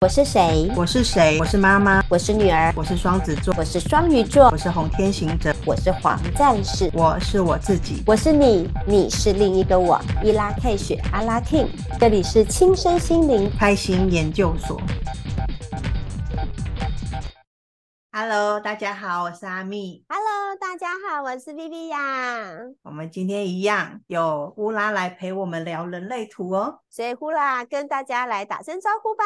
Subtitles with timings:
[0.00, 0.70] 我是谁？
[0.76, 1.36] 我是谁？
[1.40, 2.00] 我是妈妈。
[2.08, 2.72] 我是女儿。
[2.76, 3.52] 我是双子座。
[3.58, 4.48] 我是双鱼座。
[4.52, 5.52] 我是红天行者。
[5.66, 6.88] 我是黄战士。
[6.94, 8.04] 我是我自己。
[8.06, 10.00] 我是你，你是另一个我。
[10.22, 11.66] 伊拉 K 雪阿拉 King，
[11.98, 14.80] 这里是亲身心灵开心研究所。
[18.12, 20.04] Hello，大家好，我是阿蜜。
[20.08, 22.72] Hello，大家好，我是 Viviya。
[22.82, 29.24] 我们今天一样有乌拉来陪我们聊人类图哦，所以乌拉跟大家来打声招呼吧。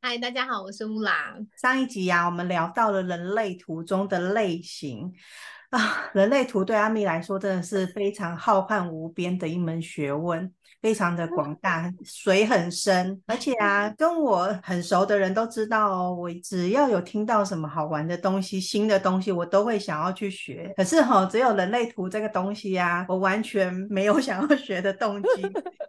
[0.00, 1.36] 嗨，大家好，我是乌拉。
[1.60, 5.12] 上一集呀、啊，我们聊到了人类图中的类型
[5.70, 10.54] 啊，人类图对阿米来说真的是非常浩瀚无边的一门学问。
[10.80, 20.72] 非常的广大，水很深，而且啊，跟我很熟的人都知道哦，我只要有听到什么好玩的东西、新的东西，我都会想要去学。
[20.76, 25.28] 可是哈、哦，只有人类图这个东西呀、啊，我完全 没有想要学的动机。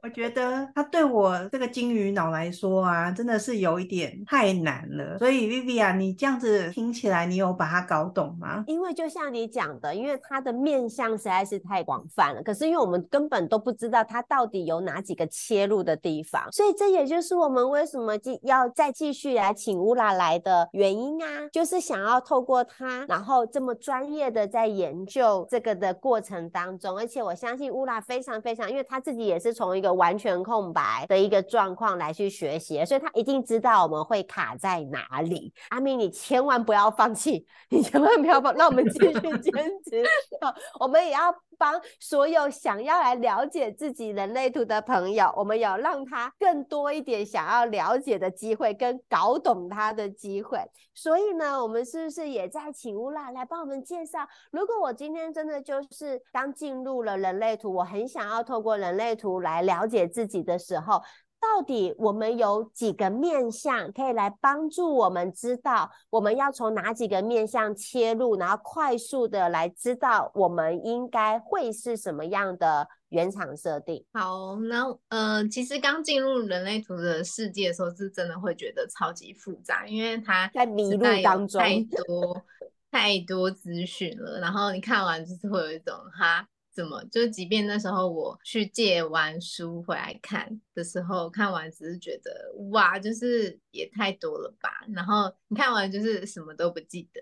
[0.02, 5.20] 我觉得它对我这个金鱼脑来说啊，真的是有一点太难了。
[5.20, 8.64] 所以 Viviya，你这样子听起来，你有把它搞懂吗？
[8.66, 12.42] 因为就像你讲的，因为它的面向实在是太广泛了。
[12.42, 14.79] 可是因为我们根本都不知道它到底有。
[14.82, 16.52] 哪几个切入的地方？
[16.52, 35.54] 所以这也就是我们为什么继要再继续来请乌拉来的原因啊，就是想要透过他，然后这么专业的在研究这个的过程当中，而且我相信乌拉非常非常，因为他自己也是从一个完全空白的一个状况来去学习，所以他一定知道我们会卡在哪里。
[35.70, 39.54] 阿明，你千万不要放弃，你千万不要放，那我们继续坚
[39.86, 40.04] 持，
[40.80, 41.34] 我们也要。
[41.60, 50.60] 帮所有想要来了解自己人类图的朋友，我们有让他更多一点想要了解的机会，跟搞懂他的机会。
[50.94, 54.20] 所以呢，我们是不是也在请乌拉来帮我们介绍？
[54.52, 61.02] 如果我今天真的就是刚进入了人类图，我很想要透过人类图来了解自己的时候。
[61.42, 74.04] 到底我们有几个面向可以来帮助我们知道我们要从哪几个面向切入，然后快速的来知道我们应该会是什么样的原厂设定？
[74.14, 82.46] 好，那呃，其实刚进入人类图的世界的时候，是真的会觉得超级复杂，因为它在迷路当中太多
[82.92, 86.48] 太多资讯了，然后你看完就是会有一种哈。
[86.80, 87.04] 怎么？
[87.12, 92.32] 就即便那时候我去借完书回来看的时候，看完只是觉得
[92.72, 94.70] 哇，就是也太多了吧。
[94.96, 97.22] 然后你看完就是什么都不记得。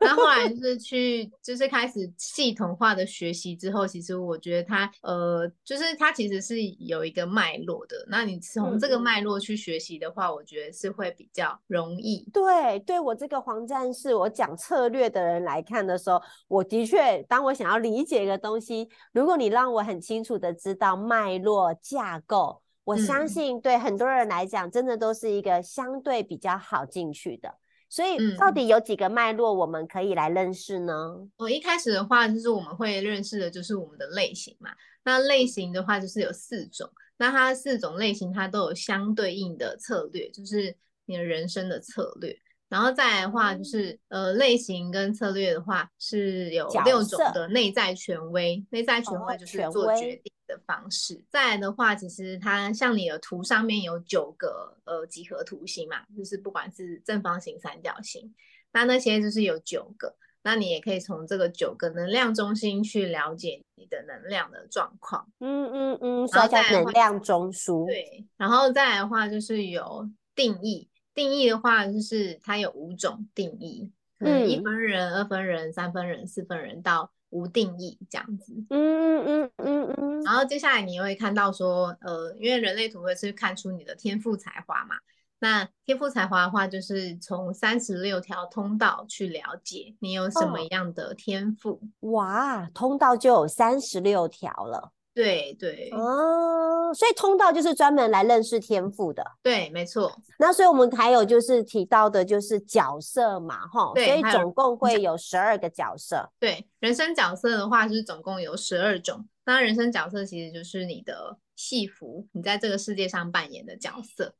[0.00, 8.06] 那后来就是去，就是开始系统化的学习之后，其实我觉得它，呃，就是它其实是有一个脉络的。
[8.08, 12.24] 那你从这个脉络去学习的话，嗯、我觉得是会比较容易。
[12.32, 27.54] 对，对我这个黄战士，我讲策略的人来看的时候，我的确，当我想要理解一个东西，如果你让我很清楚的知道脉络架构，我相信对很多人来讲，真的都是一个相对比较好进去的。
[27.90, 31.26] 所以到底有几个脉络我们可以来认识呢？
[31.38, 34.70] 我、嗯、一开始的话，就是我们会认识的就是我们的类型嘛。
[35.04, 36.88] 那类型的话，就是有四种。
[37.16, 40.76] 那它四种类型，它都有相对应的策略，就是
[41.06, 42.38] 你的人生的策略。
[42.68, 48.62] 然后再来的话，就是、嗯、呃，类型跟策略的话是有六种的内在权威。
[48.70, 51.14] 内在权威就是做决定的方式。
[51.14, 58.34] 哦、再来的话，其实它像你的图上面有九个呃几何图形嘛，就是不管是正方形、三角形，
[58.72, 60.14] 那那些就是有九个。
[60.42, 65.26] 那你也可以从这个九个能量中心去了解你的能量的状况。
[65.40, 67.86] 嗯嗯嗯，所以叫能量中枢。
[67.86, 70.88] 对，然后再来的话就是有定义。
[71.18, 73.90] 定义的话，就是它有五种定义，
[74.20, 78.54] 嗯，一分人、二分人、三分人、四分人到无定义这样子。
[78.70, 80.22] 嗯嗯嗯嗯嗯。
[80.22, 84.94] 然后接下来你会看到说，呃，因为人类图会是看出你的天赋才华嘛，
[85.40, 91.80] 那天赋才华的话，就是从三十六条通道去了解你有什么样的天赋。
[91.98, 92.10] 哦。
[92.10, 94.92] 哇，通道就有三十六条了。
[95.18, 99.24] 对对哦，所以通道就是专门来认识天赋的。
[99.42, 100.12] 对，没错。
[100.38, 103.90] 那所以我们还有就是提到的，就是角色嘛，哈。
[103.96, 104.06] 对。
[104.06, 106.30] 所以总共会有十二个角色。
[106.38, 109.26] 对，人生角色的话，就是总共有十二种。
[109.44, 114.32] 那人生角色其实就是你的戏服，你在这个世界上扮演的角色。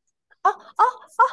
[0.44, 0.85] 哦哦哦，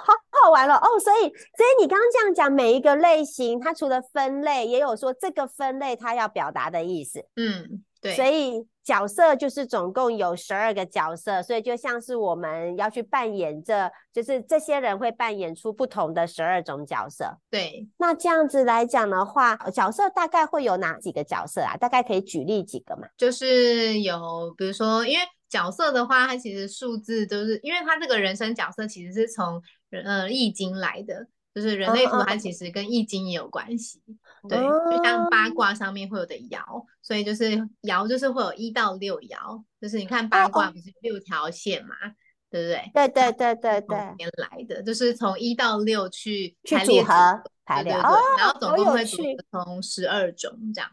[0.03, 0.99] 好好玩了哦。
[0.99, 7.23] 所以，所以你刚刚这样讲，每一个类型，它除了分类，也有说这个分类它要表达的意思。
[7.35, 7.83] 嗯。
[8.01, 17.37] 对，所以角色就是总共有十二个角色，所以就像是我们要去扮演这，就是这些人会扮演出不同的十二种角色。
[17.49, 21.75] 对，那这样子来讲的话，角色大概会有哪几个角色啊？
[21.75, 23.07] 大概可以举例几个嘛？
[23.17, 29.61] 就是有，比如说，因为角色的话，它其实数字都是，因为它这个人生角色其实是从。
[30.03, 33.99] 呃易经来的，就是人类图它其实跟易经也有关系。
[34.43, 41.95] 哦、对，就像八卦上面会有的爻，所以就是爻就是会有一到六爻，就是你看八卦不是六条线嘛？
[41.95, 42.13] 哦
[42.47, 42.91] 对不对？
[42.93, 49.03] 对对对对对，边来的就是从一到六去去组合排列，对对对，然后总共会
[49.51, 50.89] 从十二种这样。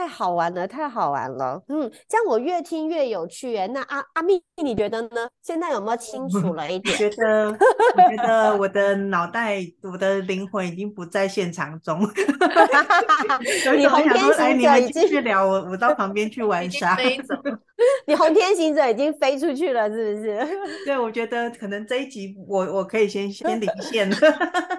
[0.00, 3.68] 太好玩了，太好玩了，嗯，这样我越听越有趣哎。
[3.68, 5.28] 那阿阿蜜，你觉得呢？
[5.42, 6.94] 现在有没有清楚 了一点？
[6.94, 12.00] 我觉得，我觉得我的脑袋，我的灵魂已经不在现场中。
[13.76, 16.96] 你红天行者已经去聊我，我到旁边去玩沙。
[18.06, 20.46] 你红天行者已经飞出去了，是不是？
[20.86, 24.10] 对，我觉得可能这一集我我可以先先离线。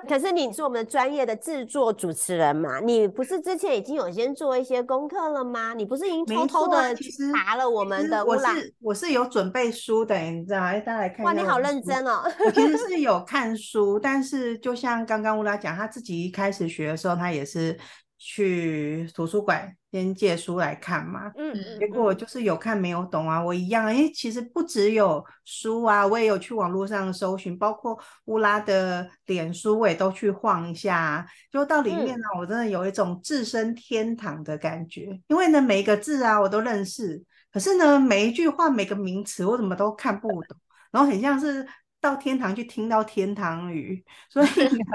[0.08, 2.80] 可是你是我们专业的制作主持人嘛？
[2.80, 5.74] 你不是之前已经有先做一些功课了吗？
[5.74, 8.24] 你不是已经偷偷的去查了我们的？
[8.26, 11.26] 我是我是有准备书的，你知道大家来看。
[11.26, 12.24] 哇，你好认真哦！
[12.46, 17.78] 我其实是 有看书，但是就像刚刚乌拉讲，他自己一开始学的时候，他也是
[18.24, 19.76] 去图书馆。
[19.92, 37.22] 先借书来看嘛，嗯，结果就是有看没有懂啊，我一样，哎，其实不只有书啊，我也有去网络上搜寻，包括乌拉的脸书，我也都去晃一下啊，就到里面呢，我真的有一种置身天堂的感觉，因为呢，每一个字啊我都认识，
[37.52, 40.58] 可是呢，每一句话每个名词我怎么都看不懂，
[40.92, 41.68] 然后很像是。
[42.02, 44.48] 到天堂去听到天堂语， 所以，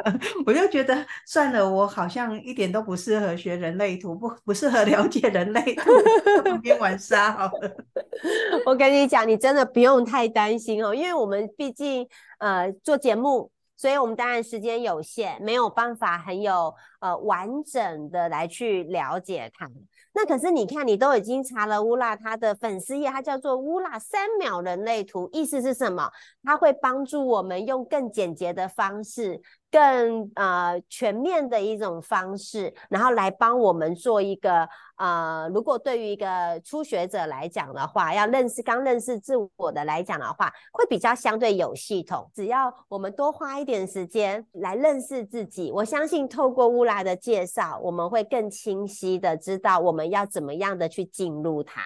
[0.44, 7.76] 我就觉得算了，我好像一点都不适合学人类图，不不适合了解人类图，边玩沙好了。
[8.66, 12.06] 我跟你讲，你真的不用太担心哦，因为我们毕竟
[12.38, 19.70] 呃做节目，所以我们当然时间有限，没有办法很有呃完整的来去了解它。
[20.18, 26.10] 那可是你看，你都已经查了乌拉他的粉丝页，它叫做乌拉三秒人类图，意思是什么？
[26.42, 29.42] 它会帮助我们用更简洁的方式。
[29.70, 42.30] 更呃全面的一种方式，然后来帮我们做一个呃，如果对于一个初学者来讲的话，要认识刚认识自我的来讲的话，会比较相对有系统。
[42.34, 51.82] 只要我们多花一点时间来认识自己，我相信透过乌拉的介绍，我们会更清晰的知道我们要怎么样的去进入它。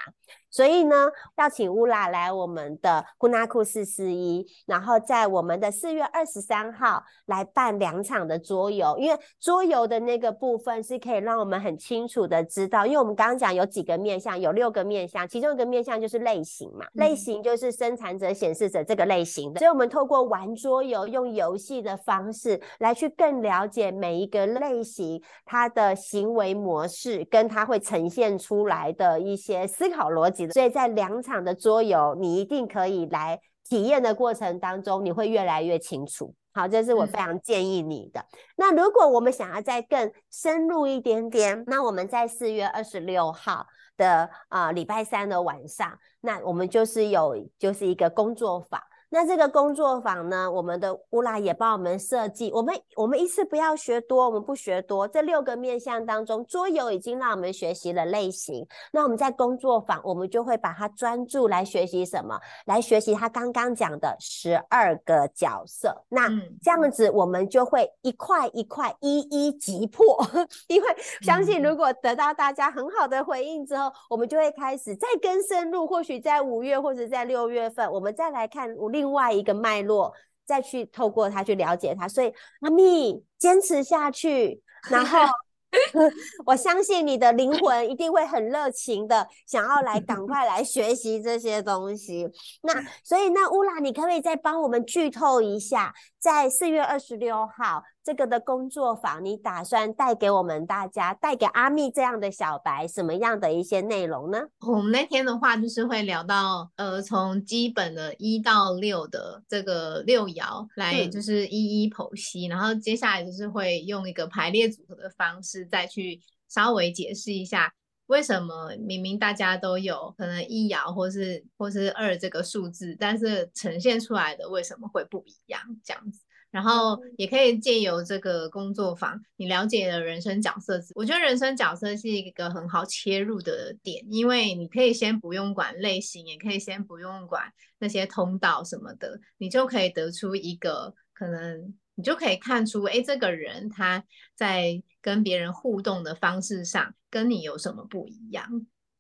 [0.51, 30.40] 所以呢，要请乌拉来我们的库纳库四四一，然后在我们的四月二十三号来办两场的桌游，因为桌游的那个部分是可以让我们很清楚的知道，因为我们刚刚讲有几个面向，有六个面向，其中一个面向就是类型嘛，嗯、类型就是生产者、显示者这个类型的，所以我们透过玩桌游，用游戏的方式来去更了解每一个类型它的行为模式，跟它会呈现出来的一些思考逻辑。
[30.49, 36.35] 所以在两场的桌游，你一定可以来体验的过程当中，你会越来越清楚。
[36.53, 38.21] 好，这是我非常建议你的。
[38.21, 38.27] 嗯、
[38.57, 43.65] 那如果我们想要再更深入一点点，那我们在四月二十六号
[43.97, 48.81] 的啊、呃、礼拜三的晚上，那我们就是有就是一个工作坊。
[49.13, 52.49] 那这个工作坊呢，我们的乌拉也帮我们设计。
[52.55, 55.09] 我们我们一次不要学多，我们不学多。
[55.09, 58.65] 这六个面向当中，桌游已经让我们学习了类型。
[58.93, 62.39] 那我们在工作坊，我们就会把它专注来学习什么？
[62.67, 65.93] 来学习他刚刚讲的十二个角色。
[66.09, 66.29] 那
[66.63, 70.25] 这样子，我们就会一块一块一一击破。
[70.69, 70.89] 因为
[71.23, 75.85] 相信，如果得到大家很好的回应之后，我们就会开始再更深入。
[75.85, 79.00] 或许在五月或者在六月份，我们再来看五六。
[79.01, 80.13] 另外一个脉络，
[80.45, 82.31] 再去透过它去了解它，所以
[82.61, 85.19] 阿蜜坚持下去，然后
[86.45, 92.29] 我相信你的灵魂一定会很热情的想要来赶快来学习这些东西。
[92.63, 97.83] 那所以那乌拉，你可不可以再帮我们剧透一下，在四月二十六号。
[98.03, 104.41] 这个的工作坊，你打算带给我们大家，带给阿蜜这样的小白什么样的一些内容呢？
[104.67, 117.73] 我们那天的话，就是会聊到，呃，从基本的一到六的这个六爻来，就是一一剖析，嗯，然后接下来就是会用一个排列组合的方式，再去稍微解释一下，
[118.11, 125.61] 为什么明明大家都有可能一爻或是或是二这个数字，但是呈现出来的为什么会不一样？
[125.85, 126.21] 这样子。
[126.51, 130.81] 然后也可以借由这个工作坊，你了解了人生角色。
[130.97, 137.45] 我觉得人生角色是一个很好切入的点，因为你可以先不用管类型，也可以先不用管
[137.79, 144.03] 那些通道什么的，你就可以得出一个可能，你就可以看出，哎，这个人他
[144.35, 148.43] 在跟别人互动的方式上跟你有什么不一样。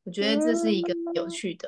[0.05, 1.67] 我觉得这是一个有趣的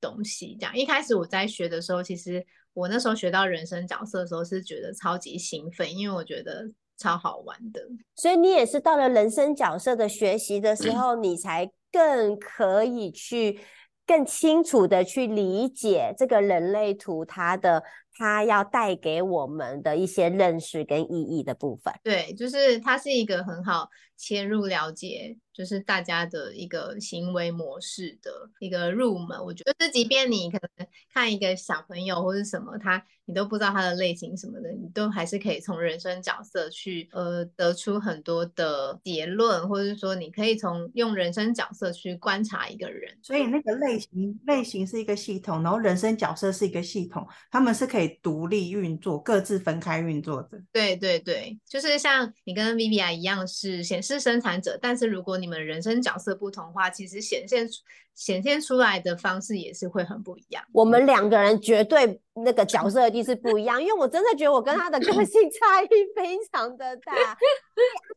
[0.00, 0.56] 东西。
[0.60, 7.82] 这样，一开始我在学的时候，其实我那时候学到人生角色的时候，是觉得超级兴奋，因为我觉得超好玩的。
[8.14, 13.58] 所以你也是到了人生角色的学习的时候，你才更可以去
[14.06, 17.82] 更清楚的去理解这个人类图它的。
[18.20, 23.88] 它要带给我们的一些认识跟意义的部分，对，就是它是一个很好
[24.20, 29.42] 切入了解，就是大家的一个行为模式的一个入门。
[29.42, 43.16] 我觉得，就是即便你可能看一个小朋友或者什么，他你都不知道他的类型什么的，你都还是可以从人生角色去呃得出很多的结论，或者是说你可以从用人生角色去观察一个人。
[43.22, 48.10] 所以那个类型类型是一个系统，然后人生角色是一个系统，他们是可以。
[48.22, 50.60] 独立运作，各自分开运作的。
[50.72, 57.68] 对对对，就是像你跟 Viviya 一样是显示生产者，但是如果你们人生角色不同的话，其实显现
[58.14, 60.62] 显现出来的方式也是会很不一样。
[60.72, 67.12] 我们两个人绝对那个角色一定是不一样，因为我真的觉得我跟他的个性差异非常的大。
[67.12, 67.24] 阿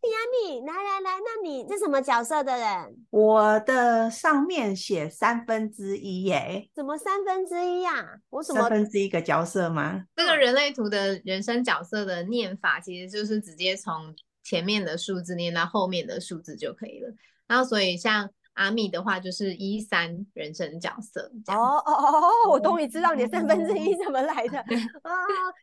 [0.02, 2.98] 米阿米，来来来，那你是什么角色的人？
[3.12, 6.68] 我的上面写三分之一耶。
[6.76, 8.20] 怎么三分之一呀？
[8.30, 10.04] 我什么三分之一个角色吗？
[10.16, 17.14] 这个人类图的人生角色的念法，其实就是直接从前面的数字念到后面的数字就可以了。
[17.48, 18.30] 然后所以像。
[18.54, 24.60] 阿密的话就是一三人生角色哦哦哦，我终于知道你的三分之一怎么来的
[25.04, 25.12] 啊！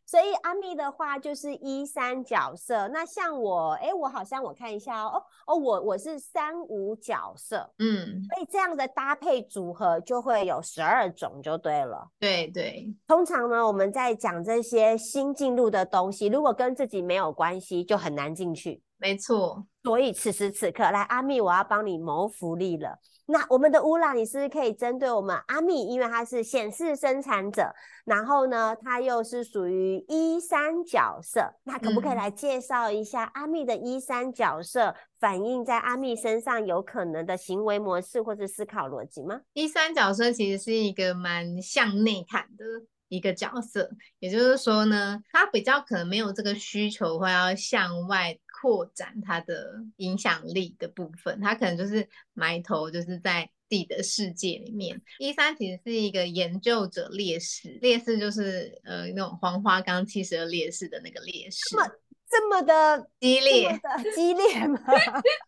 [0.04, 2.88] 所以阿密的话就是一三角色。
[2.88, 12.08] 那像我，哎，我好像我看一下哦哦，我我是三五角色，嗯，所以这样的搭配组合就会有十二种就对了。
[12.18, 18.82] 对对，通常呢，我们在讲这些新进入的东西，如果跟自己没有关系，就很难进去。
[19.00, 22.98] 没错，所以此时此刻，来阿密，我要帮你谋福利了。
[23.26, 27.72] 那我们的乌拉，你是不是可以针对我们阿密，因为他是显示生产者，
[28.04, 39.40] 然后呢，他又是属于一三角色，那可不可以来介绍一下阿密的一三角色，反映在阿密身上有可能的行为模式或者思考逻辑吗？
[39.52, 42.64] 一三角色其实是一个蛮向内看的
[43.10, 43.90] 一个角色，
[44.20, 48.38] 也就是说呢，他比较可能没有这个需求，或要向外。
[48.62, 55.00] 扩展他的影响力的部分，他可能就是埋头就是在自己的世界里面。
[55.18, 61.90] 一三其实是一个研究者劣势，劣势就是呃那种黄花岗七十二劣势的那个劣势，这么
[62.28, 63.80] 这么的激烈
[64.14, 64.78] 激烈吗？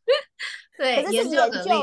[0.78, 1.37] 对，是研究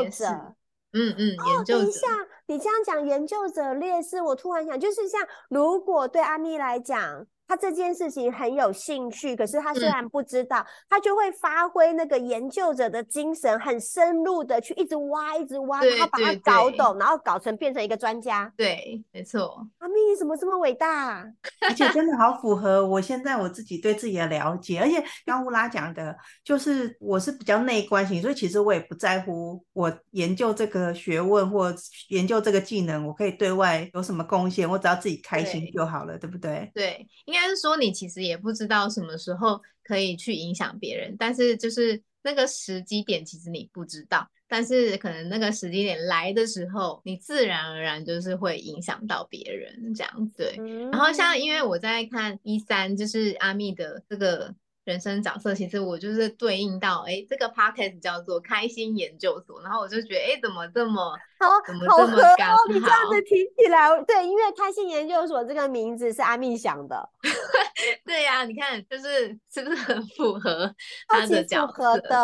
[0.10, 0.56] 者，
[0.94, 1.80] 嗯嗯，研究者。
[1.80, 2.08] 等一下，
[2.48, 7.26] 你这样讲研究者劣势，我突然想，就是像如果对阿咪来讲。
[7.50, 18.54] 他这件事情很有兴趣，可是他虽然不知道，嗯、他就会发挥那个研究者的精神，很深入的去一直挖，一直挖，然后把它搞懂，然后搞成变成一个专家。
[18.56, 19.68] 对，没错。
[19.80, 21.26] 阿咪，你怎么这么伟大？
[21.68, 24.80] 而且真的好符合我现在我自己对自己的了解。
[24.80, 31.74] 而且刚乌拉讲的，就是我是比较内观型，所以其实我也不在乎我研究这个学问或
[32.10, 36.72] 研究这个技能，我可以对外有什么贡献，我只要自己开心就好了，对，对不对？
[36.76, 37.39] 对，应该。
[37.40, 44.30] 应该是说，你其实也不知道什么时候可以去影响别人，但是就是那个时机点，其实你不知道。
[44.48, 50.52] 但是可能那个时机点来的时候，你自然而然就是会影响到别人这样子。
[50.56, 54.54] 对，然后像因为我在看一三，就是阿密的这个。
[54.90, 62.58] 人生角色，其实我就是对应到，哎，这个 podcast 叫做开心研究所，然后我就觉得，哎，怎么这么 好，怎么这么刚好？
[62.58, 67.10] 好你这样子提起来，对，因为开心研究所这个名字是阿密想的。
[68.06, 70.74] 对呀、啊，你看，就是是不是很符合
[71.08, 71.68] 他的角色？
[71.68, 72.18] 符合的，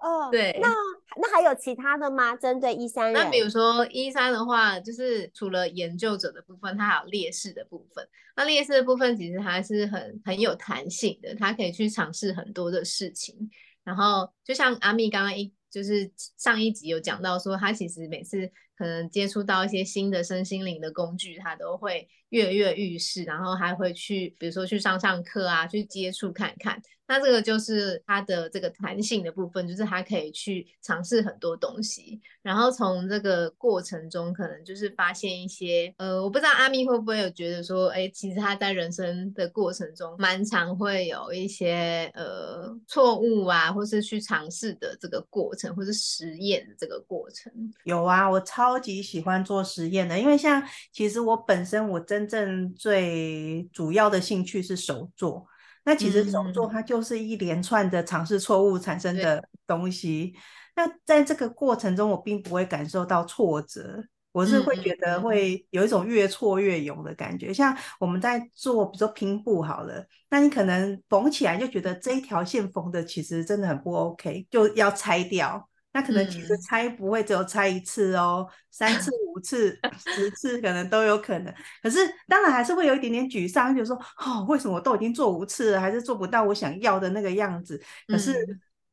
[0.00, 0.58] 哦，对。
[0.60, 0.68] 那
[1.16, 2.36] 那还有其他的吗？
[2.36, 3.14] 针对一三人？
[3.14, 8.06] 那比如说一三的话，就是除了研究者的部分，它还有劣势的部分。
[8.36, 13.50] 那劣势的部分其实还是很很有弹性的，它可以去尝是很多的事情。
[13.82, 18.50] 然后就像阿密刚刚一就是上一集有讲到说，他其实每次
[18.80, 26.80] 可能接触到一些新的身心灵的工具，他都会跃跃欲试，然后还会去比如说去上上课啊，去接触看看。
[27.06, 47.52] 那这个就是它的这个弹性的部分，就是他可以去尝试很多东西，然后从这个过程中，可能就是发现一些，呃，我不知道阿密会不会有觉得说，哎，其实他在人生的过程中，蛮常会有一些呃错误啊，或是去尝试的这个过程，或是实验的这个过程。
[47.82, 50.62] 有啊，我超级喜欢做实验的，因为像
[50.92, 55.46] 其实我本身我真正最主要的兴趣是手作。
[55.82, 60.34] 那其实手作它就是一连串的尝试错误产生的东西。
[60.76, 67.46] 那在这个过程中，我并不会感受到挫折，我是会觉得会有一种越挫越勇的感觉。
[67.46, 75.69] 嗯嗯嗯，像我们在做，比如说拼布好了，那你可能缝起来就觉得这一条线缝的其实真的很不 OK，就要拆掉。
[75.92, 81.54] 那可能其实拆不会只有拆一次哦，嗯、三次、 五次、十次可能都有可能。
[81.82, 87.80] 可是当然还是会有一点点沮丧，就是说哦，为什么我都已经做五次了，还是做不到我想要的那个样子？
[88.06, 88.34] 可是。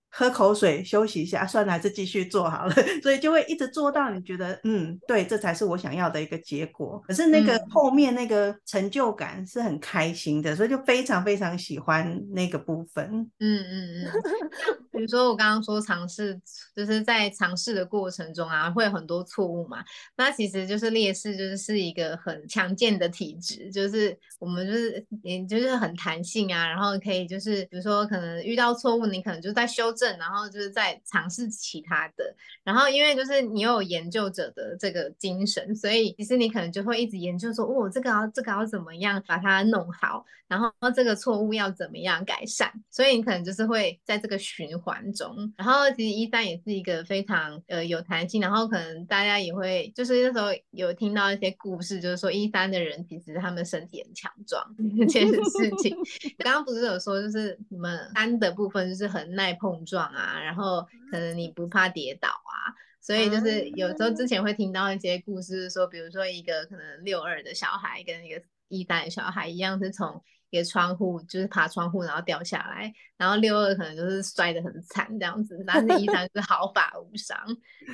[0.10, 2.74] 嗯喝口水，休息一下，算了，还是继续做好了。
[3.04, 7.00] 所以就会一直做到你觉得，嗯，对，这才是我想要的一个结果。
[7.06, 13.30] 可是那个后面那个成就感是很开心的，嗯、所以就非常非常喜欢那个部分。
[13.40, 14.12] 嗯嗯嗯。
[14.98, 16.40] 比如说我刚刚说尝试，
[16.76, 19.84] 就是在尝试的过程中啊，会有很多错误嘛。
[20.16, 30.18] 那其实就是劣势，就是是一个很强健的体质，就是我们就是也就是很弹性啊，然后可以就是比如说可能遇到错误，你可能就在修正。
[30.18, 45.54] 然后就是在尝试其他的，然后因为就是你有研究者的这个精神，所以其实你可能就会一直研究说，哦，这个要这个要怎么样把它弄好，然后这个错误要怎么样改善，所以你可能就是会在这个循环中。
[45.58, 54.64] 然后其实一三也是一个非常呃有弹性，然后可能大家也会就是那时候有听到一些故事，就是说一三的人其实他们身体很强壮
[55.10, 55.96] 这件事情。
[56.40, 60.06] 刚刚不是有说就是你们三的部分就是很耐碰撞。
[60.08, 77.38] 啊，然后可能你不怕跌倒啊，所以就是有时候之前会听到一些故事，说比如说一个可能六二的小孩跟一个一代的小孩一样，是从一个窗户就是爬窗户然后掉下来，然后六二可能就是摔得很惨这样子，但是一三是毫发无伤，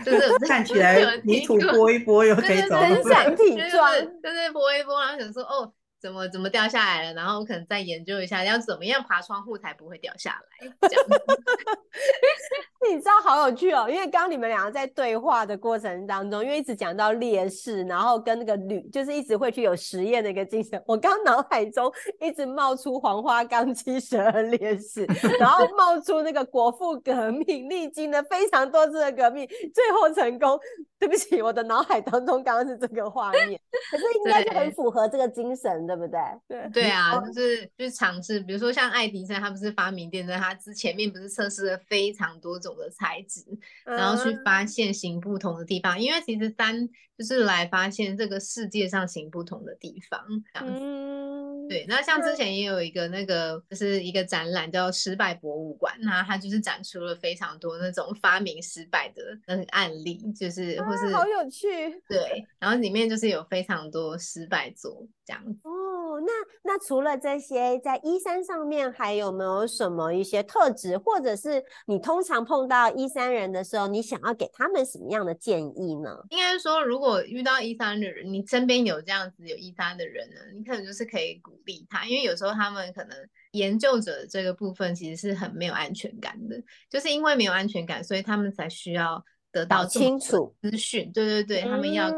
[0.06, 5.74] 就是看起来泥土拨一拨又可以走，很想体壮，就是拨一拨，然后想说哦。
[6.04, 7.14] 怎么怎么掉下来了？
[7.14, 10.68] 然后我可能再研究一下，要怎么样爬窗户才不会掉下来？
[12.92, 20.82] 你知道好有趣哦，因为刚刚你们两个在对话的过程当中，因为一直讲到烈士，然后跟那个旅，就是一直会去有实验的一个精神。
[20.86, 25.06] 我刚脑海中一直冒出黄花岗七十二烈士，
[25.40, 30.60] 然后冒出那个国父革命，历经了非常多次的革命，最后成功。
[31.00, 33.60] 对不起，我的脑海当中刚刚是这个画面，
[33.92, 36.20] 可是应该就很符合这个精神，对，对不对？
[36.48, 43.44] 对对啊，就是就是尝试，比如说像爱迪生，他不是发明电灯，他之前面不是测试了非常多种的材质，
[43.86, 50.22] 然后去发现行不同的地方，嗯、因为其实三就是来发现这个世界上行不同的地方，
[50.54, 50.80] 这样子。
[50.84, 60.80] 嗯、对，那像之前也有一个那个就是一个展览叫失败博物馆，那它就是展出了非常多那种发明失败的那个案例，就是。
[60.84, 61.68] 啊、好有趣，
[62.10, 65.60] 对，然后里面就是有非常多失败作这样子。
[65.64, 66.32] 哦，那
[66.64, 76.18] 那除了这些，在一三上面还有没有什么一些特质，或者是你通常碰到一三人的时候，你想要给他们什么样的建议呢？
[76.30, 83.18] 应该说，如果遇到一三的人，你身边有这样子有一三的人呢，你可能就是可以鼓励他，因为有时候他们可能
[83.52, 89.24] 研究者这个部分其实是很没有安全感的，就是因为没有安全感，所以他们才需要。
[89.54, 92.12] 得到清楚资讯，对对对，他们要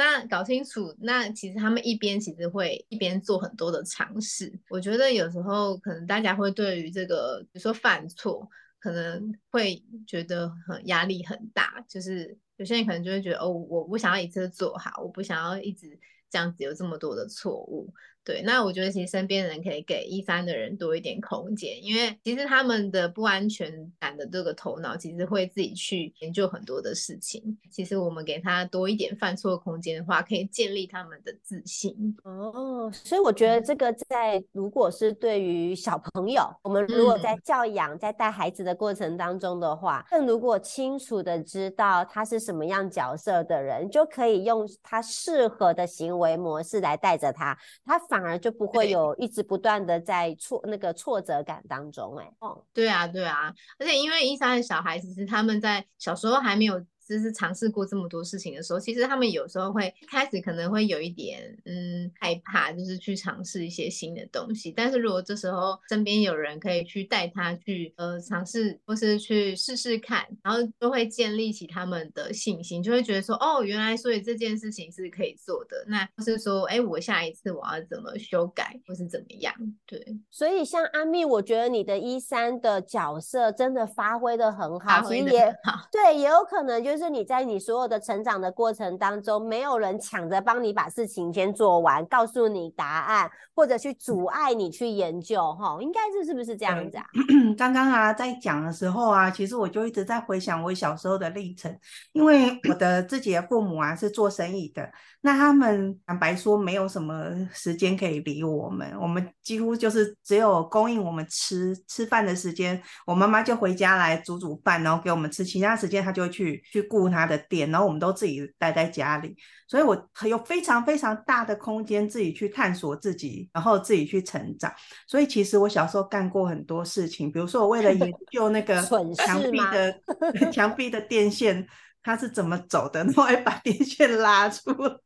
[0.00, 4.50] 那搞清楚，那其实他们一边其实会一边做很多的尝试。
[4.70, 11.84] 我觉得有时候可能大家会对于这个，比如说犯错，可能会觉得很压力很大。
[11.86, 15.98] 就是有些人可能就会觉得，哦，我不想要一次做好，我不想要一直
[16.30, 17.92] 这样子有这么多的错误。
[18.22, 27.58] 对，那我觉得其实身边的人可以给一三的人多一点空间，因为其实他们的不安全感的这个头脑，其实会自己去研究很多的事情。
[27.70, 32.14] 其实我们给他多一点犯错空间的话，可以建立他们的自信。
[32.24, 47.98] 哦，所以我觉得这个在如果是对于小朋友，我们如果在教养、在带孩子的过程当中的话，更、嗯、如果清楚的知道他是什么样角色的人，就可以用他适合的行为模式来带着他，他。
[48.10, 56.84] 反而就不会有一直不断的在挫那个挫折感当中，欸，哎，哦，对啊，对啊，而且因为一三的小孩，其实他们在小时候还没有。
[57.10, 64.70] 就是尝试过这么多事情的时候，其实他们有时候会开始可能会有一点嗯害怕，就是去尝试一些新的东西。
[64.70, 75.84] 但是如果这时候身边有人可以去带他去呃尝试，或是去试试看，然后就会建立起他们的信心，就会觉得说哦，原来所以这件事情是可以做的。
[75.88, 79.52] 那就是说，哎，我下一次我要怎么修改，或是怎么样？
[79.84, 80.00] 对。
[80.30, 85.02] 所以像阿蜜，我觉得你的一三的角色真的发挥的很好。
[85.02, 85.52] 其实也
[85.90, 86.99] 对，也有可能就是。
[87.00, 97.04] 是你在你所有的成长的过程当中，没有人抢着帮你把事情先做完，告诉你答案，或者去阻碍你去研究，哈，应该是是不是这样子啊？
[97.56, 101.74] 刚刚啊，在讲的时候啊，其实我就一直在回想我小时候的历程，
[102.12, 104.90] 因为我的自己的父母啊是做生意的，
[105.22, 119.36] 那他们坦白说没有什么时间可以理我们，我们几乎就是只有供应我们吃吃饭的时间，我妈妈就回家来煮煮饭，然后给我们吃，其他时间她就会去去顾他的店，然后我们都自己待在家里，
[119.68, 124.72] 所以我有非常非常大的空间自己去探索自己，然后自己去成长。
[125.06, 128.80] 所以其实我小时候干过很多事情，比如说我为了研 究那个
[129.14, 130.00] 墙壁的
[130.52, 131.66] 墙壁的电线
[132.02, 134.96] 它是怎么走的，然后还把电线拉出来。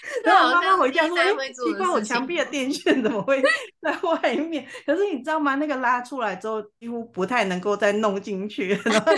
[0.24, 3.42] 然后我妈妈回家说：“哎，奇怪，我墙壁的 电线怎么会
[3.82, 4.66] 在外面？
[4.86, 5.56] 可是你知道吗？
[5.56, 8.68] 那个拉出来之后，几乎不太能够再弄进去。
[8.82, 9.12] 然后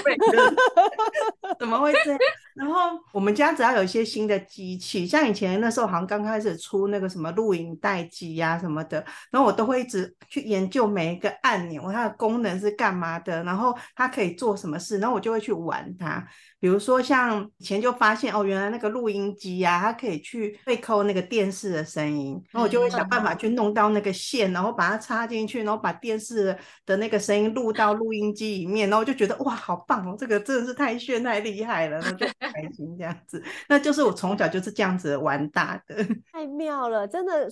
[1.60, 2.18] 怎么会这样？
[2.56, 16.26] 然后我们家只要有一些新的机器，像以前那时候好像刚开始出那个什么录影带机呀什么的，然后我都会一直去研究每一个按钮，它的功能是干嘛的，然后它可以做什么事，然后我就会去玩它。
[16.60, 20.58] 比如说像以前就发现哦，原来那个录音机呀，它可以去。
[20.64, 33.42] 会抠那个电视的声音，然后我就会想办法去弄到那个线，嗯、然后把它插进去，然后把电视的那个声音录到录音机里面，然后我就觉得哇，好棒哦，这个真的是太炫太厉害了，然后就很开心这样子。
[33.68, 35.96] 那就是我从小就是这样子玩大的，
[36.32, 37.48] 太妙了，真的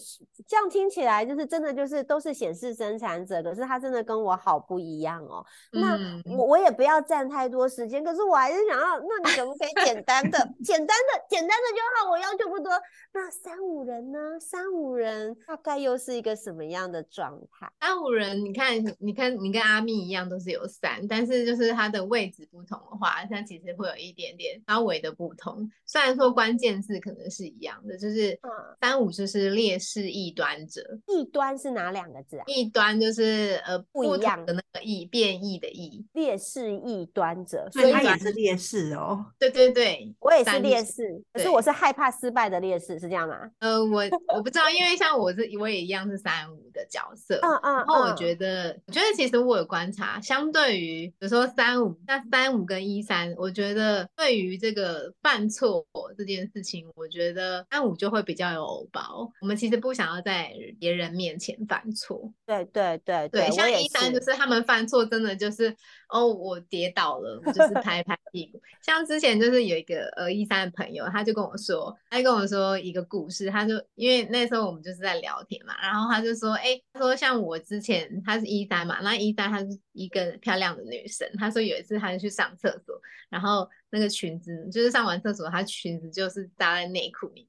[0.46, 5.44] 这样听起来就是真的就是都是显示生产者，可是他真的跟我好不一样哦。
[5.72, 12.72] 嗯、那我我也不要占太多时间，可是我还是想要，那你可不可以简单的、简单的、简单的就好，我要求不多。
[13.12, 14.38] 那三五人呢？
[14.40, 17.70] 三五人大概又是一个什么样的状态？
[17.80, 25.68] 三五人，你看，你看，你跟阿密一样，都是有三，但是就是它的位置不同的话，它其实会有一点点稍微的不同。
[25.84, 28.38] 虽然说关键字可能是一样的，就是
[28.80, 30.80] 三五就是劣势异端者。
[31.08, 32.44] 异端是哪两个字啊？
[32.46, 36.06] 异端就是呃不一样的那个异，变异的异。
[36.12, 39.24] 劣势异端者，所以他也是劣势哦。
[39.38, 42.90] 对对对，我也是劣势，可是我是害怕失败的劣势。
[43.00, 43.50] 是这样吗？
[43.60, 44.02] 呃，我
[44.34, 55.86] 我不知道，因为像我是我也一样是三五的角色，嗯嗯，然后我觉得，我觉得其实我有观察，相对于比如说三五，那三五跟一三，我觉得对于这个犯错
[56.18, 59.30] 这件事情，我觉得三五就会比较有偶包。
[59.40, 65.74] 我们其实不想要在别人面前犯错，对对对对，对，像一三就是他们犯错，真的就是
[66.10, 68.60] 哦，我跌倒了，我就是拍拍屁股。
[68.82, 72.70] 像之前就是有一个呃一三的朋友，他就跟我说，他就跟我说。
[72.80, 87.46] 一个故事，他就因为那时候我们就是在聊天嘛，然后他就说，哎、他说像我之前他是一三嘛，那一三她是一个漂亮的女生，他说有一次他就去上厕所，然后那个裙子就是上完厕所，她裙子就是搭在内裤里面。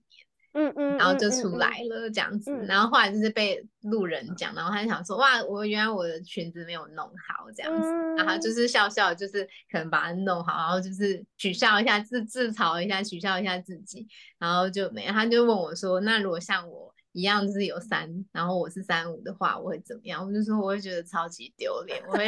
[0.54, 20.26] 嗯嗯，然后就出来了这样子，然后后来就是被路人讲，然后他就想说，哇，我原来我的裙子没有弄好这样子，然后就是笑笑，就是可能把它弄好，然后就是取笑一下自自嘲一下，取笑一下自己，然后就没，他就问我说，那如果像我一样就是有三，然后我是三五的话，我会怎么样？
[20.26, 22.26] 我就说我会觉得超级丢脸，我会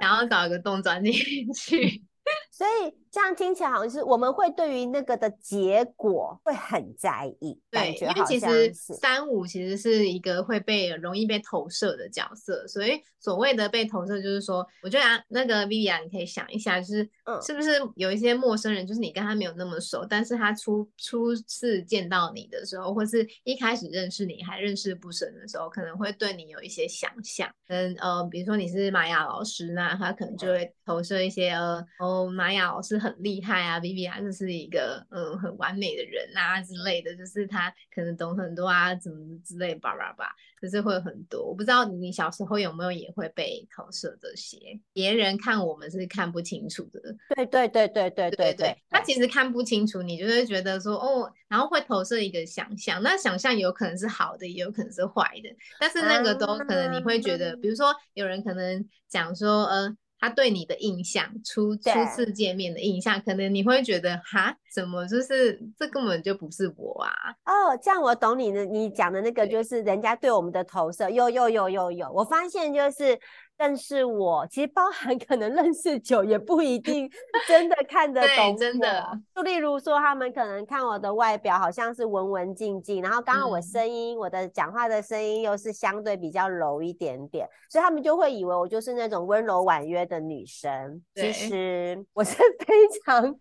[0.00, 1.12] 想要找一个洞钻进
[1.52, 2.02] 去。
[2.52, 17.10] 所以这样听起来好像是我们会对于那个的结果会很在意，对，因为其实三五其实是一个会被容易被投射的角色，所以所谓的被投射就是说，我觉得啊，那个 Viviya 你可以想一下，就是
[17.44, 41.44] 是不是有一些陌生人，就是你跟他没有那么熟，但是他初初次见到你的时候，或是一开始认识你还认识不深的时候，可能会对你有一些想象，嗯呃，比如说你是玛雅老师，那他可能就会投射一些呃哦玛雅老师很厉害啊，Viviya 就是一个嗯很完美的人啊之类的，就是他可能懂很多啊，怎么之类吧吧吧，就是会很多。
[41.44, 44.58] 我不知道你小时候有没有也会被投射这些，
[44.92, 47.00] 别人看我们是看不清楚的。
[47.34, 55.48] 对对对对对对对，他其实看不清楚，你就会觉得说哦，然后会投射一个想象，那想象有可能是好的，也有可能是坏的，
[55.80, 59.96] 但是那个都可能你会觉得，比如说有人可能讲说呃。
[60.18, 67.10] 他对你的印象，初初次见面的印象，可能你会觉得哈，怎么就是这根本就不是我啊？
[67.44, 71.08] 哦，这样我懂你的，你讲的那个就是人家对我们的投射。
[71.08, 73.18] 有有有有有，我发现就是。
[73.58, 77.10] 但是我其实包含可能认识久也不一定
[77.48, 79.04] 真的看得懂，真的。
[79.34, 93.34] 就例如说，他们可能看我的外表好像是文文静静，然后刚刚我声音，嗯、我的讲话的声音又是相对比较柔一点点，所以他们就会以为我就是那种温柔婉约的女生，对其实我是非常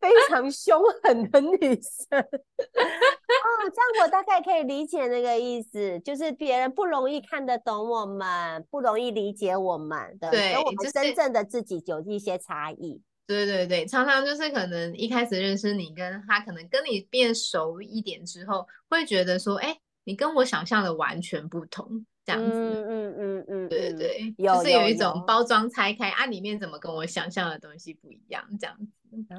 [0.00, 2.18] 非常凶狠的女生。
[2.18, 13.02] 哦，这样我大概可以理解那个意思，就是别人不容易看得懂我们，不容易理解我们的，对，跟我们真正的自己有一些差异。
[13.26, 22.50] 对对对，常常就是可能一开始认识你，跟他可能跟你变熟一点之后，会觉得说，哎，你跟我想象的完全不同，这样子。
[22.52, 28.92] 嗯嗯嗯嗯，对对，有就是有一种包装拆开啊，里面怎么跟我想象的东西不一样，这样子。
[29.30, 29.38] 啊，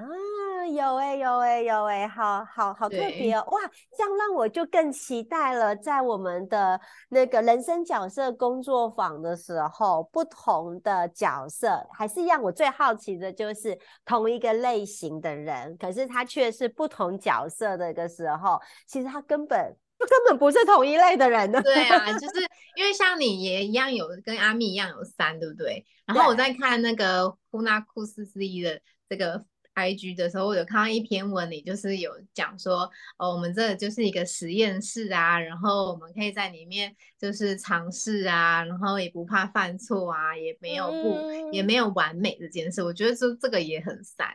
[0.65, 3.45] 有哎、欸，有哎、欸，有哎、欸，好好好特别哦！
[3.51, 3.59] 哇，
[3.95, 12.41] 这样让我就更期待了，在我们的那个人生角色工作坊的时候，不同的角色还是一样。
[12.41, 21.61] 我最好奇的就是同一个类型的人，可是他却是不同角色的一个时候，其实他根本就 根本不是同一类的人呢。
[21.61, 25.85] 对啊，就 是因为像你也一样有跟阿密一样有三，对不对？
[26.05, 29.45] 然后我在看那个呼纳库斯斯一的这个。
[29.79, 44.27] IG 的时候，我有看到一篇文，里就是有讲说，哦，我们这就是一个实验室啊，然后我们可以在里面就是尝试啊，然后也不怕犯错啊，也没有不、嗯、也没有完美这件事，我觉得这这个也很散。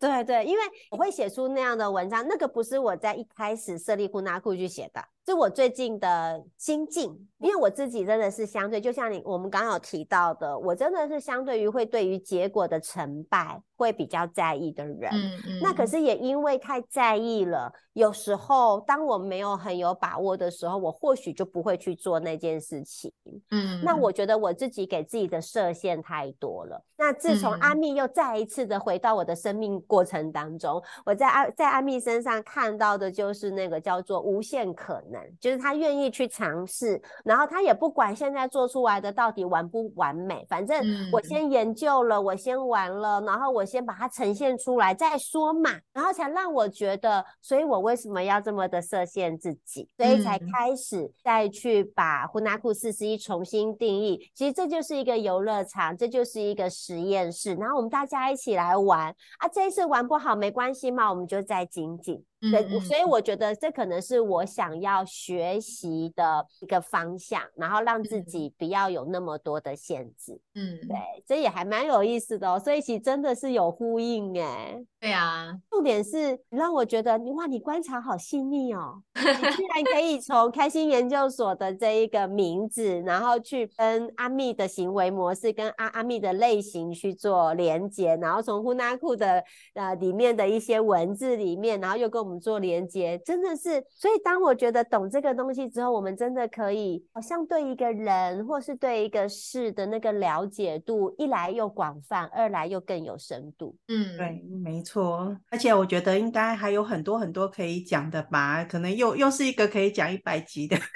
[0.00, 5.04] 对对，因为我会写出那样的文章，那个不是我在一开始设立库纳库去写的。
[5.26, 15.10] 是我最近的心境，因为我自己真的是相对，就像你我们刚刚有提到的，我真的是相对于会对于结果的成败会比较在意的人。
[15.12, 15.60] 嗯嗯。
[15.62, 23.10] 那可是也因为太在意了，有时候当我没有很有把握的时候，我或许就不会去做那件事情。
[23.50, 23.80] 嗯。
[23.82, 26.84] 那我觉得我自己给自己的设限太多了。
[26.96, 35.13] 那自从阿密又再一次的回到我的生命过程当中，我在阿在阿密身上看到的就是那个叫做无限可能。
[35.40, 54.30] 就是他愿意去尝试，然后他也不管现在做出来的到底完不完美，反正我先研究了，我先玩了，然后我先把它呈现出来再说嘛，然后才让我觉得，所以我为什么要这么的设限自己，所以才开始再去把呼纳库四十一重新定义。
[54.34, 62.24] 其实这就是一个游乐场，这就是一个实验室，然后我们大家一起来玩啊，这一次玩不好没关系嘛，我们就再精进。
[62.50, 70.38] 对，所以我觉得这可能是我想要学习的一个方向，然后让自己不要有那么多的限制。
[70.54, 72.58] 嗯，对，这也还蛮有意思的哦。
[72.58, 74.78] 所以其实真的是有呼应哎。
[75.00, 92.33] 对啊，重点是让我觉得哇，你观察好细腻哦， 你居然可以从开心研究所的这一个名字，然后去跟阿密的行为模式、跟阿阿密的类型去做连接，然后从呼纳库的呃里面的一些文字里面，然后又跟我们。
[92.38, 103.76] 做连接真的是，所以当我觉得懂这个东西之后，我们真的可以好像对一个人或是对一个事的那个了解度，一来又广泛，二来又更有深度。
[103.88, 105.36] 嗯，对，没错。
[105.50, 110.76] 而且我觉得应该还有很多很多可以讲的吧，可能又又是一个可以讲一百集的。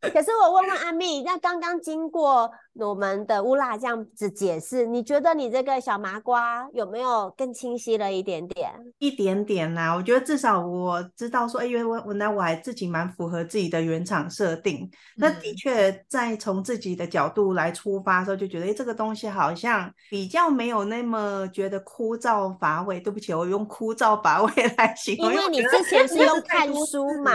[0.00, 8.70] 可是我问问阿密，那刚刚经过我们的乌拉这样子解释，你觉得你这个小麻瓜有没有更清晰了一点点？
[8.98, 14.84] 一点点啦，我觉得至少我知道说，哎，原来我我那我还自己蛮符合自己的原厂设定。
[14.84, 23.00] 嗯、那的确在从自己的角度来出发的时候，就觉得哎，这个东西好像比较没有那么觉得枯燥乏味。
[23.00, 27.32] 对不起，我用枯燥乏味来 形容，因为你之前是用看书嘛。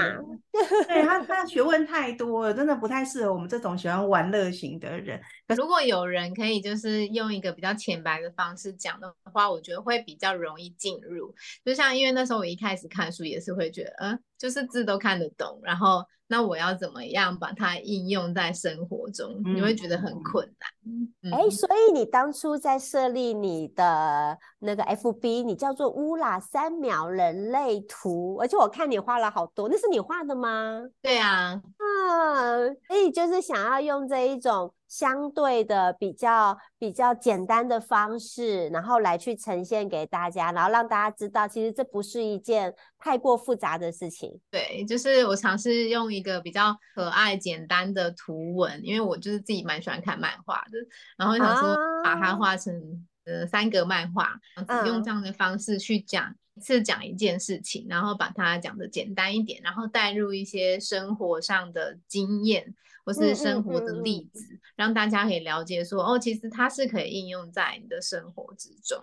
[0.87, 2.53] 对他，他学问太多了。
[2.53, 5.19] 真的不太适合我们这种喜欢玩乐型的人。
[5.55, 11.33] 如果有人可以就是用一个比较浅白的方式讲的话，我觉得会比较容易进入。
[11.63, 21.31] 就像因为那时候我一开始看书也是会觉得，嗯，就是字都看得懂，然后那我要怎么样把它应用在生活中，你会觉得很困难。
[21.31, 30.81] 哎、嗯欸，所以你当初在设立你的那个 FB，你叫做乌拉三秒人类图，而且我看你画了好多，那是你画的吗？
[31.01, 32.57] 对啊，啊，
[32.87, 34.73] 所以就是想要用这一种。
[34.95, 44.39] 相对的比较比较简单的方式，然后来去呈现给大家，然后让大家知道，其实这不是一件太过复杂的事情。
[44.49, 50.77] 对，就是我尝试用一个比较可爱简单的图文，因为我就是自己蛮喜欢看漫画的，
[51.17, 54.39] 然后想说把它画成、啊、呃三格漫画，
[54.85, 62.73] 用这样的方式去讲，一次讲一件事情，然后把它讲的简单一点，然后带入一些生活上的经验。
[63.05, 68.97] 或是生活的例子，嗯嗯嗯嗯，让大家可以了解说，哦，其实它是可以应用在你的生活之中。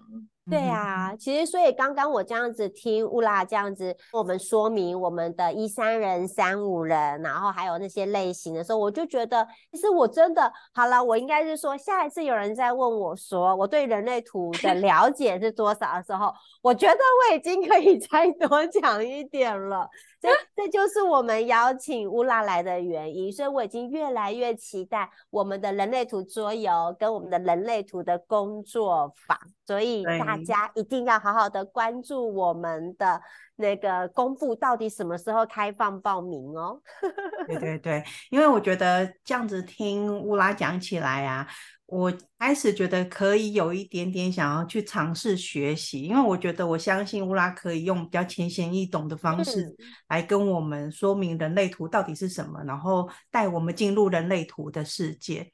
[0.51, 16.99] 对啊，其实所以刚刚我这样子听乌拉这样子我们说明我们的一三人、三五人，然后还有那些类型的时候，我就觉得其实我真的好了，我应该是说下一次有人再问我说我对人类图的 了解是多少的时候，我觉得
[17.31, 19.89] 我已经可以 再多讲一点了。
[20.21, 33.21] 这这就是我们邀请乌拉来的原因，所以我已经越来越期待我们的人类图桌游跟我们的人类图的工作坊，所以大家一定要好好的关注我们的
[33.57, 36.81] 那个公布到底什么时候开放报名哦。
[37.47, 41.47] 对对对，因为我觉得这样子听乌拉讲起来啊。
[41.87, 49.77] 我开始觉得可以有一点点想要去尝试学习，因为我觉得我相信乌拉可以用比较浅显易懂的方式
[50.09, 55.53] 来跟我们说明人类图到底是什么，然后带我们进入人类图的世界。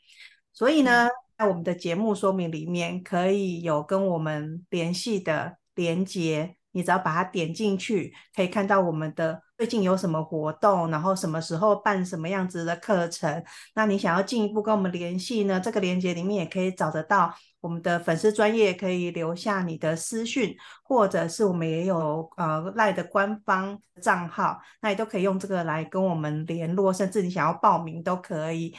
[0.52, 6.56] 所以呢，在我们的节目说明里面可以有跟我们联系的连接。
[6.72, 13.42] 你只要把它点进去，可以看到我们的最近有什么活动，然后什么时候办什么样子的课程。
[13.74, 15.58] 那你想要进一步跟我们联系呢？
[15.58, 28.74] 这个连接里面也可以找得到我们的粉丝专业，可以留下你的私讯，或者是我们也有呃赖的官方账号，那你都可以用这个来跟我们联络，甚至你想要报名都可以。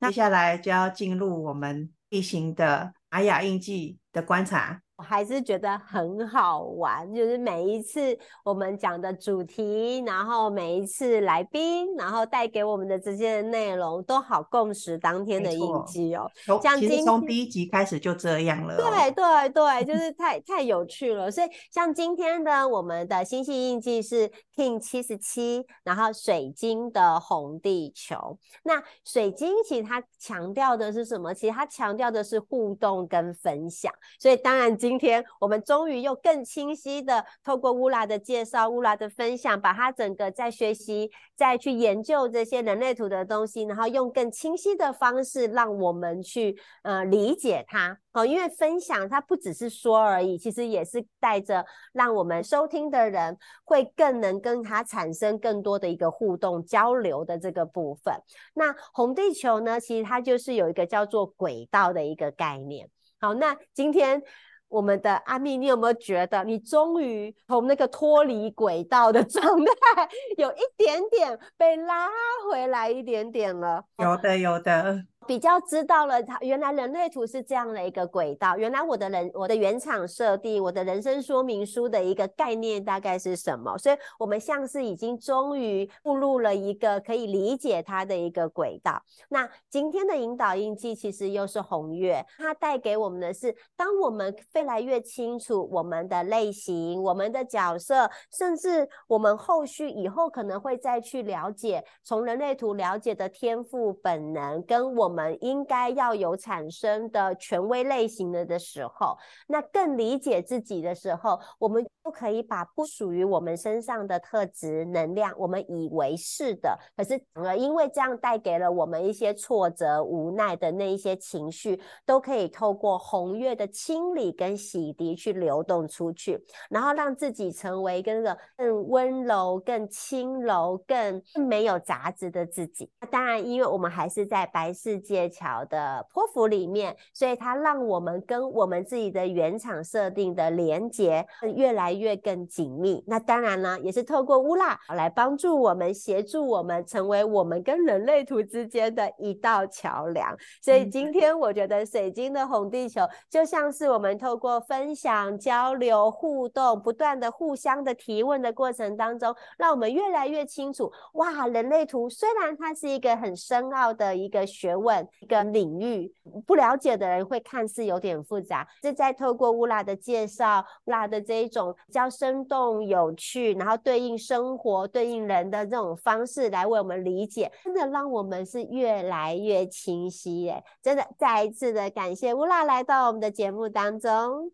[0.00, 4.83] 那接下来就要进入我们例行的玛雅印记的观察。
[4.96, 16.30] 我还是觉得很好玩，就是每一次我们讲的主题，然后每一次来宾，然后带给我们的这些内容，都好共识当天的印记哦。
[16.62, 18.88] 像其实从第一集开始就这样了哦。
[18.88, 21.28] 对对对，就是太太有趣了。
[21.28, 28.38] 所以像今天的我们的星系印记是 King 七十七，然后水晶的红地球。
[28.62, 31.34] 那水晶其实它强调的是什么？
[31.34, 33.92] 其实它强调的是互动跟分享。
[34.20, 34.78] 所以当然。
[34.84, 47.98] 今天我们终于又更清晰的透过乌拉的介绍、乌拉的分享，把它整个在学习、再去研究这些人类图的东西，然后用更清晰的方式让我们去呃理解它。
[48.12, 58.14] 哦，因为分享它不只是说而已，其实也是带着让我们收听的人会更能跟它产生更多的一个互动交流的这个部分。
[58.52, 62.90] 那红地球呢，其实它就是有一个叫做轨道的一个概念。
[63.18, 64.22] 好，那今天。
[64.68, 72.08] 我们的阿蜜，你有没有觉得你终于从那个脱离轨道的状态，有一点点被拉
[72.50, 73.84] 回来一点点了？
[73.98, 75.04] 有的，有的。
[75.26, 78.56] 比较知道了，它原来人类图是这样的一个轨道。
[78.56, 83.76] 原来我的人，我的原厂设定，我的人生说明书的一个概念大概是什么？
[83.78, 89.02] 所以，我们像是已经终于步入了一个可以理解它的一个轨道。
[89.28, 105.24] 那今天的引导印记其实又是红月，它带给我们的是，当我们越来越清楚我们的类型、我们的角色，甚至我们后续以后可能会再去了解，从人类图了解的天赋本能跟我们。
[105.24, 132.90] 我们应该要有产生的权威类型的的时候，那更理解自己的时候，我们就可以把不属于我们身上的特质能量，我们以为是的，可是呃，因为这样带给了我们一些挫折、无奈的那一些情绪，都可以透过红月的清理跟洗涤去流动出去，然后让自己成为一个更温柔、更轻柔、更没有杂质的自己。
[133.00, 143.04] 那当然，因为我们还是在白世界桥的波符里面，所以它让我们跟我们自己的原厂设定的连接越来越更紧密。
[143.06, 150.34] 那当然呢，也是透过乌拉来帮助我们、协助我们，成为我们跟人类图之间的一道桥梁。
[150.62, 160.90] 所以今天我觉得水晶的红地球就像是我们透过分享、交流、互动，不断的互相的提问的过程当中，让我们越来越清楚。
[161.14, 164.93] 哇，人类图虽然它是一个很深奥的一个学问。
[165.20, 166.12] 一个领域
[166.46, 180.62] 不了解的人会看似有点复杂，是在透过乌拉的介绍，乌拉的这一种比较生动有趣，然后对应生活、对应人的这种方式来为我们理解，真的让我们是越来越清晰耶！
[180.82, 184.50] 真的再一次的感谢乌拉来到我们的节目当中。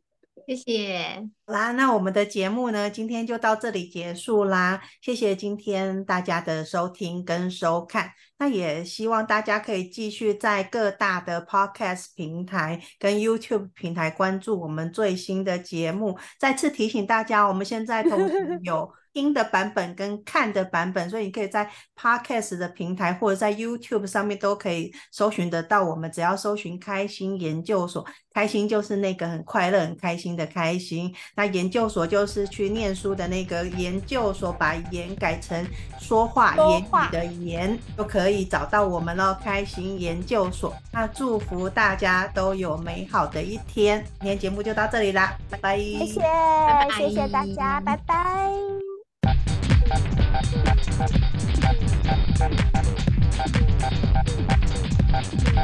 [0.50, 1.28] 谢谢。
[1.46, 4.82] 好啦，那我们的节目呢，今天就到这里结束啦。
[5.00, 8.10] 谢谢今天大家的收听跟收看。
[8.36, 16.18] 那也希望大家可以继续在各大的 Podcast 平台跟 YouTube 平台关注我们最新的节目。
[16.36, 26.10] 再次提醒大家，我们现在同时 有听的版本跟看的版本，所以你可以在 Podcast 的平台或者在 YouTube 上面都可以搜寻得到我们。
[26.10, 31.12] 只要搜寻“开心研究所”，开心就是那个很快乐、很开心的开心。
[31.34, 35.66] 那研究所就是去念书的那个研究所，把“言”改成
[35.98, 39.36] 说话言语的“言”，就可以找到我们喽。
[39.42, 44.04] 开心研究所，那祝福大家都有美好的一天。
[44.20, 45.76] 今天节目就到这里啦，拜拜。
[45.78, 48.50] 谢谢，拜拜谢谢大家，拜拜。
[55.22, 55.60] Thank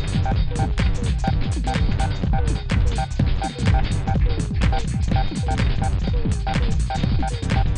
[7.66, 7.75] you.